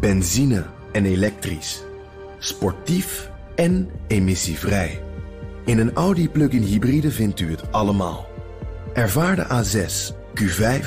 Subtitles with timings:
[0.00, 1.82] benzine en elektrisch,
[2.38, 5.02] sportief en emissievrij.
[5.64, 8.26] In een Audi plug-in hybride vindt u het allemaal.
[8.92, 10.86] Ervaar de A6, Q5,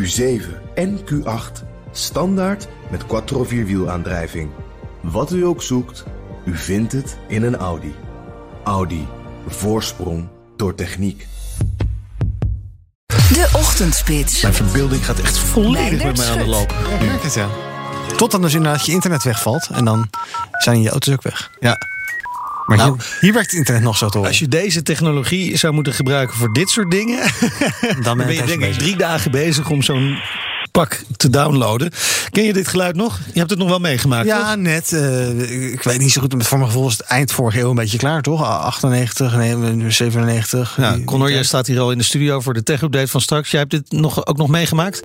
[0.00, 0.42] Q7
[0.74, 4.50] en Q8 standaard met quattro vierwielaandrijving.
[5.00, 6.04] Wat u ook zoekt,
[6.44, 7.94] u vindt het in een Audi.
[8.64, 9.06] Audi.
[9.46, 11.26] Voorsprong door techniek.
[13.06, 14.42] De Ochtendspits.
[14.42, 16.74] Mijn verbeelding gaat echt volledig met mij aan de loop.
[16.90, 17.48] Ja, merk het ja.
[18.16, 19.68] Tot dan dus inderdaad je internet wegvalt.
[19.72, 20.10] En dan
[20.52, 21.50] zijn je auto's ook weg.
[21.60, 21.76] Ja.
[22.66, 24.28] Maar Nou, hier, hier werkt het internet nog zo horen.
[24.28, 27.18] Als je deze technologie zou moeten gebruiken voor dit soort dingen,
[27.80, 30.18] dan dan ben je denk ik drie dagen bezig om zo'n
[30.72, 31.90] pak te downloaden.
[32.30, 33.18] Ken je dit geluid nog?
[33.32, 34.56] Je hebt het nog wel meegemaakt, Ja, toch?
[34.62, 34.92] net.
[34.92, 36.46] eh, ik weet niet zo goed.
[36.46, 38.42] Voor mijn gevoel is het eind vorige eeuw een beetje klaar, toch?
[38.44, 40.74] 98, nee, 97.
[40.76, 43.20] Ja, Die- Connor, die jij staat hier al in de studio voor de tech-update van
[43.20, 43.50] straks.
[43.50, 45.02] Jij hebt dit nog, ook nog meegemaakt?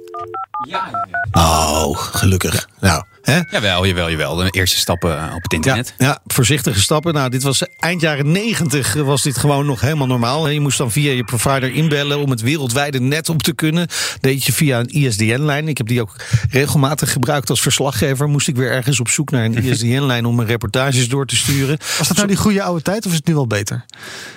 [0.67, 2.67] Ja, Oh, gelukkig.
[2.79, 3.39] Nou, hè?
[3.51, 4.35] jawel, jawel, jawel.
[4.35, 5.93] De eerste stappen eh, op het internet.
[5.97, 7.13] ja, voorzichtige stappen.
[7.13, 10.49] Nou, dit was eind jaren 90 was dit gewoon nog helemaal normaal.
[10.49, 13.87] Je moest dan via je provider inbellen om het wereldwijde net op te kunnen.
[14.19, 15.67] Deed je via een ISDN-lijn.
[15.67, 16.15] Ik heb die ook
[16.49, 18.27] regelmatig gebruikt als verslaggever.
[18.29, 21.77] Moest ik weer ergens op zoek naar een ISDN-lijn om mijn reportages door te sturen.
[21.97, 23.85] Was dat nou die goede oude tijd of is het nu wel beter?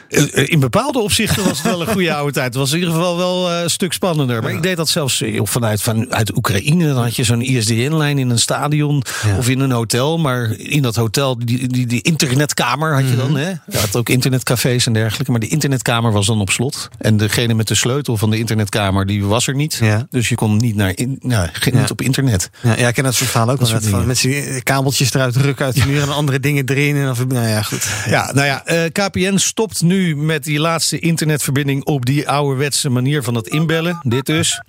[0.09, 2.47] Eh, eh, In bepaalde opzichten was het wel een goede oude tijd.
[2.47, 4.43] Het was in ieder geval wel eh, een stuk spannender.
[4.43, 6.87] Maar ik deed dat zelfs eh, vanuit van, uit Oekraïne.
[6.95, 8.82] Dan had je zo'n ISDN-lijn in een stadion
[9.27, 9.37] Ja.
[9.37, 10.19] of in een hotel.
[10.19, 13.37] Maar in dat hotel, die, die, die internetkamer had je dan.
[13.37, 13.49] Hè?
[13.49, 15.31] Je had ook internetcafés en dergelijke.
[15.31, 16.89] Maar de internetkamer was dan op slot.
[16.99, 19.75] En degene met de sleutel van de internetkamer, die was er niet.
[19.75, 20.07] Ja.
[20.11, 21.81] Dus je kon niet, naar in, nou, geen- Ja.
[21.81, 22.51] niet op internet.
[22.61, 23.81] Ja, ja, ik ken dat soort verhalen ook wel.
[23.81, 26.97] van, met z'n kabeltjes eruit rukken uit de muur en andere dingen erin.
[26.97, 27.89] En dan, nou ja, goed.
[28.09, 33.23] Ja, nou ja, eh, KPN stopt nu met die laatste internetverbinding op die ouderwetse manier
[33.23, 33.99] van het inbellen.
[34.03, 34.61] Dit dus.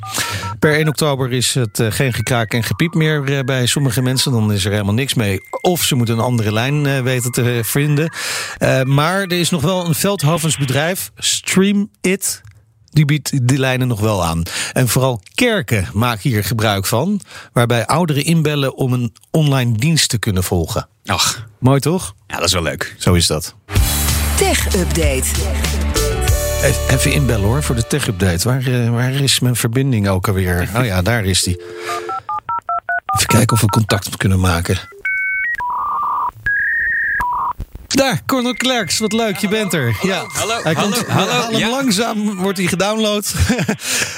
[0.59, 4.31] Per 1 oktober is het eh, geen gekraak en gepiep meer eh, bij sommige mensen.
[4.31, 5.39] Dan is er helemaal niks mee.
[5.61, 8.13] Of ze moeten een andere lijn eh, weten te vinden.
[8.57, 12.41] Eh, maar er is nog wel een Veldhovens bedrijf, Stream It.
[12.89, 14.43] Die biedt die lijnen nog wel aan.
[14.73, 17.19] En vooral kerken maken hier gebruik van.
[17.53, 20.87] Waarbij ouderen inbellen om een online dienst te kunnen volgen.
[21.05, 22.13] Ach, Mooi toch?
[22.27, 22.95] ja, dat is wel leuk.
[22.97, 23.55] Zo is dat.
[24.37, 25.23] Tech Update.
[26.63, 28.47] Even- Even inbellen hoor, voor de tech-update.
[28.47, 30.69] Waar, eh, waar is mijn verbinding ook alweer?
[30.75, 31.61] Oh ja, daar is die.
[33.13, 34.77] Even kijken of we contact kunnen maken.
[37.87, 39.97] Daar, Cornel Klerks, wat leuk, je bent er.
[40.01, 40.25] Ja.
[40.27, 41.69] hallo, hij hallo, komt, hallo, hallo, ja.
[41.69, 43.33] Langzaam wordt hij gedownload.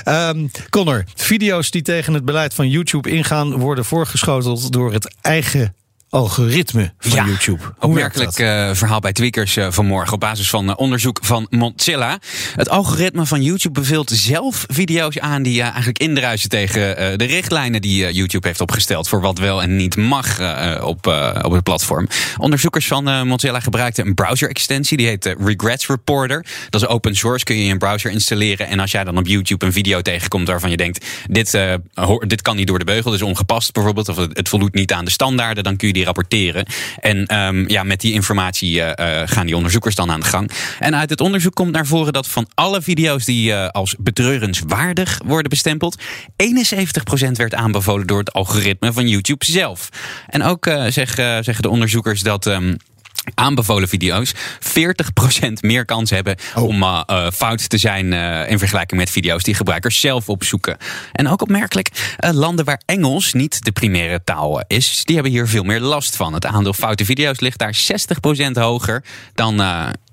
[0.04, 3.58] Ehm Connor, video's die tegen het beleid van YouTube ingaan...
[3.58, 5.76] worden voorgeschoteld door het eigen
[6.16, 7.64] algoritme van Ja, YouTube.
[7.64, 12.20] Hoe Opmerkelijk eh, verhaal bij Tweakers eh, vanmorgen op basis van eh, onderzoek van Mozilla.
[12.56, 18.14] Het algoritme van YouTube beveelt zelf video's aan die eigenlijk indruisen tegen de richtlijnen die
[18.14, 20.40] YouTube heeft opgesteld voor wat wel en niet mag
[20.82, 21.08] op,
[21.42, 22.08] op het platform.
[22.38, 26.46] Onderzoekers van Mozilla gebruikten een browser extensie die heet Regrets Reporter.
[26.70, 29.28] Dat is open source, kun je in een browser installeren en als jij dan op
[29.28, 31.60] YouTube een video tegenkomt waarvan je denkt dit,
[31.94, 34.74] hoor- dit kan niet door de beugel, dit is ongepast bijvoorbeeld of het, het voldoet
[34.74, 36.66] niet aan de standaarden, dan kun je die rapporteren.
[37.00, 40.52] En ehm, ja, met die informatie eh, eh, gaan die onderzoekers dan aan de gang.
[40.80, 45.22] En uit het onderzoek komt naar voren dat van alle video's die eh, als betreurenswaardig
[45.26, 46.02] worden bestempeld,
[46.36, 49.90] 71% werd aanbevolen door het algoritme van YouTube zelf.
[50.28, 52.46] En ook zeg, eh, zeggen de onderzoekers dat.
[52.48, 52.76] ehm,
[53.34, 54.38] Aanbevolen video's 40%
[55.62, 59.54] meer kans hebben om eh, eh, fout te zijn eh, in vergelijking met video's die
[59.54, 60.78] gebruikers zelf opzoeken.
[61.12, 65.64] En ook opmerkelijk, landen waar Engels niet de primaire taal is, die hebben hier veel
[65.64, 66.34] meer last van.
[66.34, 67.78] Het aandeel foute video's ligt daar
[68.48, 69.04] 60% hoger
[69.34, 69.62] dan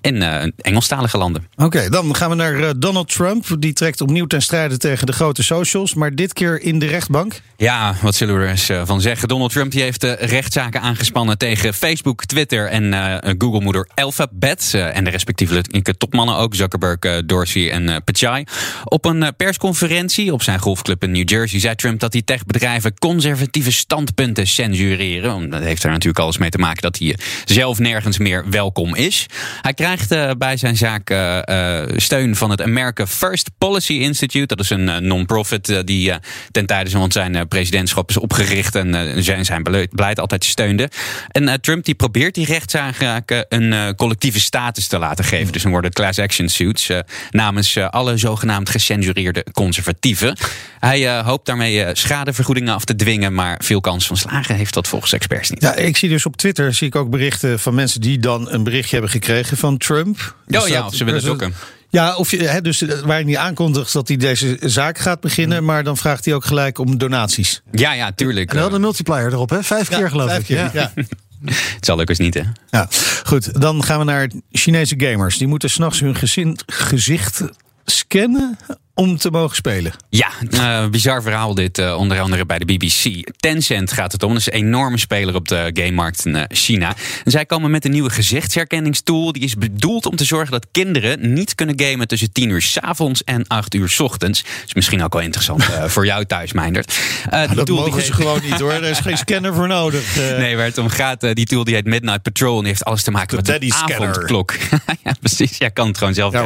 [0.03, 1.47] eh, in eh, Engelstalige landen.
[1.57, 3.47] Oké, dan gaan we naar eh, Donald Trump.
[3.59, 7.41] Die trekt opnieuw ten strijde tegen de grote socials, maar dit keer in de rechtbank.
[7.57, 9.29] Ja, wat zullen we er eens eh, van zeggen?
[9.29, 12.93] Donald Trump die heeft rechtszaken aangespannen tegen Facebook, Twitter en
[13.39, 14.75] Google-moeder Alphabet.
[14.75, 18.45] en de respectievelijke topmannen ook, Zuckerberg, Dorsey en Pichai.
[18.85, 23.73] Op een persconferentie op zijn golfclub in New Jersey zei Trump dat die techbedrijven conservatieve
[23.73, 25.51] standpunten censureren.
[25.51, 29.27] Dat heeft er natuurlijk alles mee te maken dat hij zelf nergens meer welkom is.
[29.63, 34.47] Hij krijgt eh, bij zijn zaak eh, eh, steun van het America First Policy Institute.
[34.47, 36.13] Dat is een non-profit die
[36.51, 40.91] ten tijde van zijn presidentschap is opgericht en zijn, zijn beleid altijd steunde.
[41.29, 45.53] En Trump die probeert die rechtszaken een collectieve status te laten geven.
[45.53, 46.91] Dus dan worden het class action suits
[47.31, 50.37] namens alle zogenaamd gecensureerde conservatieven.
[50.79, 55.13] Hij hoopt daarmee schadevergoedingen af te dwingen, maar veel kans van slagen heeft dat volgens
[55.13, 55.63] experts niet.
[55.63, 58.65] Ja, ik zie dus op Twitter zie ik ook berichten van mensen die dan een
[58.65, 60.35] berichtje hebben gekregen van Trump.
[60.49, 61.55] Oh ja, of ze willen dus, dokken.
[61.89, 65.21] Ja, of je, hè, dus eh, waar hij niet aankondigt dat hij deze zaak gaat
[65.21, 67.63] beginnen, maar dan vraagt hij ook gelijk om donaties.
[67.73, 68.51] Ja, ja, tuurlijk.
[68.51, 69.63] En wel de multiplier erop, hè?
[69.63, 70.47] Vijf keer geloof vijf ik.
[70.47, 70.71] keer, Ja.
[70.73, 70.93] ja.
[71.45, 72.43] Het zal eens niet, hè?
[72.71, 72.89] Ja,
[73.25, 73.61] goed.
[73.61, 75.39] Dan gaan we naar Chinese gamers.
[75.39, 77.43] Die moeten s'nachts hun gezin, gezicht
[77.85, 78.59] scannen
[78.95, 79.93] om te mogen spelen.
[80.09, 83.31] Ja, eh, bizar verhaal dit, eh, onder andere bij de BBC.
[83.37, 86.95] Tencent gaat het om, dat is een enorme speler op de gamemarkt in eh, China.
[87.25, 89.33] En zij komen met een nieuwe gezichtsherkenningstool.
[89.33, 92.79] Die is bedoeld om te zorgen dat kinderen niet kunnen gamen tussen 10 uur s
[92.79, 94.45] avonds en 8 uur s ochtends.
[94.67, 96.99] is misschien ook wel interessant voor jou thuis, Meindert.
[97.31, 98.73] Die Dat tool die mogen ze heet- gewoon niet hoor.
[98.73, 100.17] Er is geen scanner voor nodig.
[100.17, 102.55] Nee, waar het om gaat, die tool die heet Midnight Patrol.
[102.55, 104.09] En die heeft alles te maken De met scanner.
[104.09, 104.55] avondklok.
[105.05, 105.57] ja, precies.
[105.59, 106.43] Jij kan het gewoon zelf Ja,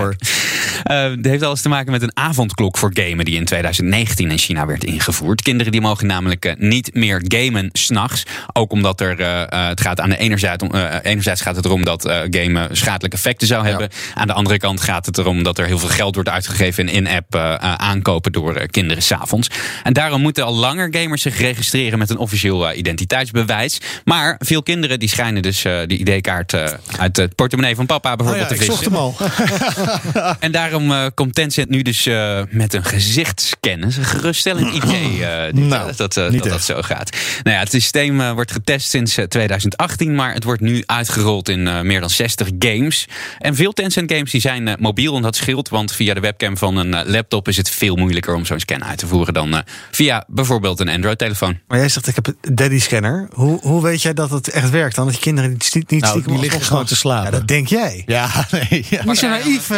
[0.83, 4.67] Het heeft alles te maken met een avondklok voor gamen die in 2019 in China
[4.67, 5.43] werd ingevoerd.
[5.43, 8.23] Kinderen die mogen namelijk eh, niet meer gamen s'nachts.
[8.53, 11.65] Ook omdat er, eh, eh, het gaat aan de enerzijds, om, eh, enerzijds gaat het
[11.65, 13.89] erom dat eh, gamen schadelijke effecten zou hebben.
[14.15, 17.07] Aan de andere kant gaat het erom dat er heel veel geld wordt uitgegeven in
[17.07, 19.49] in-app eh, eh, aankopen door eh, kinderen s'avonds.
[19.83, 23.81] En daarom moeten al langer gamers zich registreren met een officieel eh, identiteitsbewijs.
[24.05, 26.65] Maar veel kinderen die schijnen dus eh die ID-kaart eh,
[26.99, 28.95] uit het portemonnee van papa oh bijvoorbeeld ja, ik te zocht vissen.
[28.95, 30.35] hem al.
[30.47, 33.81] En daarom eh, komt Tencent nu dus eh, met een gezichtscan.
[33.81, 36.65] Dat is een geruststellend idee uh, dit, Nou, dat, niet dat dat echt.
[36.65, 37.17] zo gaat.
[37.43, 41.69] Nou ja, het systeem wordt getest sinds eh, 2018, maar het wordt nu uitgerold in
[41.69, 43.07] eh, meer dan 60 games.
[43.39, 46.77] En veel Tencent games die zijn mobiel en dat scheelt, want via de webcam van
[46.77, 49.61] een laptop is het veel moeilijker om zo'n scan uit te voeren dan eh,
[49.91, 51.59] via bijvoorbeeld een Android-telefoon.
[51.69, 53.29] Maar jij zegt, ik heb een daddy scanner.
[53.33, 55.07] Hoe, hoe weet jij dat het echt werkt dan?
[55.07, 57.25] Dat je kinderen niet, niet Nou, stiekem die liggen gewoon te slapen.
[57.33, 58.03] Ja, dat denk jij.
[58.07, 58.87] Ja, nee.
[58.91, 59.05] Ja.
[59.05, 59.69] Niet zo naïef,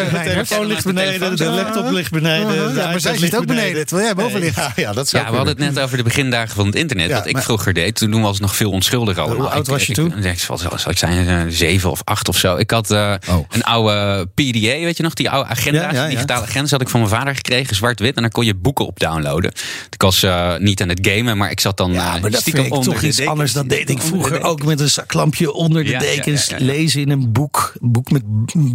[0.85, 2.75] ligt beneden, de laptop ligt beneden.
[2.75, 4.57] Ja, maar zij zit ligt ook beneden, terwijl jij boven ligt.
[4.57, 7.09] Ja, ja, dat zou Ja, we hadden het net over de begindagen van het internet.
[7.09, 7.95] Ja, wat ik vroeger deed.
[7.95, 9.41] Toen was het nog veel onschuldiger allemaal.
[9.41, 10.25] Hoe oud Ik- was je toen?
[10.25, 10.59] Ik, zal
[10.91, 12.57] ik zijn, eh, zeven of acht of zo.
[12.57, 13.37] Ik had eh, Oh.
[13.51, 15.15] een oude PDA, weet je nog?
[15.15, 16.09] Die oude agenda's, Ja, ja, ja.
[16.11, 17.77] digitale agenda's had ik van mijn vader gekregen.
[17.77, 18.17] Zwart-wit.
[18.17, 19.53] En daar kon je boeken op downloaden.
[19.91, 22.41] Ik was eh, niet aan het gamen, maar ik zat dan Ja, eh, maar dat
[22.41, 23.33] stiekem vind ik onder toch de iets dekens.
[23.35, 23.53] anders.
[23.53, 26.47] Dat deed ik vroeger ook met een zaklampje onder de Ja, ja, dekens.
[26.47, 26.65] ja, ja.
[26.65, 27.73] Lezen in een boek.
[27.83, 28.23] Een boek met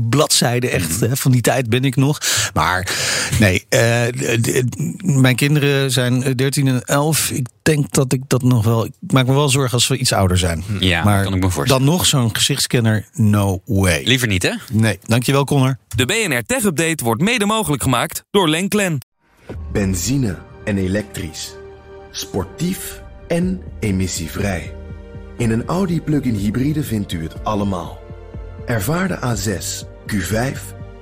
[0.10, 0.72] bladzijden.
[0.72, 1.10] Echt, Mm.
[1.10, 2.18] hè, van die tijd ben ik nog.
[2.54, 2.90] Maar
[3.40, 4.02] nee, eh,
[5.04, 7.30] mijn kinderen zijn eh, 13 en 11.
[7.32, 8.86] Ik denk dat ik dat nog wel...
[8.86, 10.64] Ik maak me wel zorgen als we iets ouder zijn.
[10.80, 11.86] Ja, maar kan ik me voorstellen.
[11.86, 14.04] dan nog zo'n gezichtscanner, no way.
[14.04, 14.52] Liever niet, hè?
[14.72, 15.78] Nee, dankjewel Connor.
[15.96, 18.98] De BNR Tech Update wordt mede mogelijk gemaakt door Lenklen.
[19.72, 21.54] Benzine en elektrisch.
[22.12, 24.74] Sportief en emissievrij.
[25.38, 28.00] In een Audi plug-in hybride vindt u het allemaal.
[28.66, 30.60] Ervaar de A6, Q5,